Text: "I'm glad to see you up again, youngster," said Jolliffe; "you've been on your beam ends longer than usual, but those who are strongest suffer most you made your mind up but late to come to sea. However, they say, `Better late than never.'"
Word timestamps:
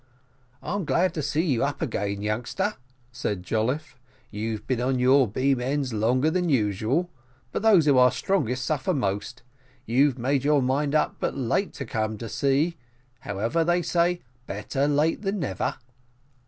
"I'm 0.63 0.83
glad 0.83 1.13
to 1.13 1.21
see 1.21 1.45
you 1.45 1.63
up 1.63 1.79
again, 1.79 2.23
youngster," 2.23 2.73
said 3.11 3.43
Jolliffe; 3.43 3.99
"you've 4.31 4.65
been 4.65 4.81
on 4.81 4.97
your 4.97 5.27
beam 5.27 5.61
ends 5.61 5.93
longer 5.93 6.31
than 6.31 6.49
usual, 6.49 7.11
but 7.51 7.61
those 7.61 7.85
who 7.85 7.99
are 7.99 8.09
strongest 8.11 8.65
suffer 8.65 8.95
most 8.95 9.43
you 9.85 10.11
made 10.17 10.43
your 10.43 10.63
mind 10.63 10.95
up 10.95 11.17
but 11.19 11.37
late 11.37 11.71
to 11.73 11.85
come 11.85 12.17
to 12.17 12.29
sea. 12.29 12.77
However, 13.19 13.63
they 13.63 13.83
say, 13.83 14.21
`Better 14.49 14.89
late 14.91 15.21
than 15.21 15.39
never.'" 15.39 15.75